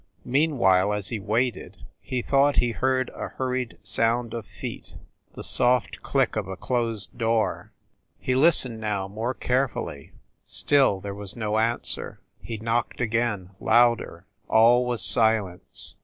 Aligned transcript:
Meanwhile, 0.25 0.93
as 0.93 1.09
he 1.09 1.19
waited, 1.19 1.77
he 1.99 2.23
thought 2.23 2.55
he 2.55 2.71
heard 2.71 3.11
a 3.13 3.27
hurried 3.27 3.77
sound 3.83 4.33
of 4.33 4.47
feet... 4.47 4.95
the 5.35 5.43
soft 5.43 6.01
click 6.01 6.35
of 6.35 6.47
a 6.47 6.57
closed 6.57 7.15
door.... 7.19 7.71
He 8.17 8.33
listened 8.33 8.79
now, 8.79 9.07
more 9.07 9.35
carefully. 9.35 10.13
Still 10.43 11.01
there 11.01 11.13
was 11.13 11.35
no 11.35 11.59
answer. 11.59 12.19
He 12.41 12.57
knocked 12.57 12.99
again, 12.99 13.51
louder. 13.59 14.25
All 14.49 14.87
was 14.87 15.03
silence. 15.03 15.97